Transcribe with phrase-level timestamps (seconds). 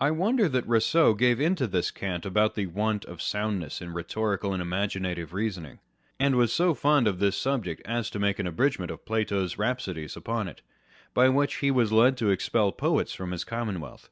[0.00, 3.82] I wonder that Eousseau gave in to this cant about the want of sound ness
[3.82, 5.78] in rhetorical and imaginative reasoning;
[6.18, 10.16] and was so fond of this subject as to make an abridgment of Plato's rhapsodies
[10.16, 10.62] upon it,
[11.12, 14.08] by which he was led to expel poets from his commonwealth.